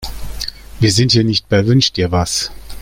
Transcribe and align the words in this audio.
Wir 0.79 0.91
sind 0.91 1.11
hier 1.11 1.23
nicht 1.23 1.47
bei 1.47 1.67
Wünsch-dir-was. 1.67 2.49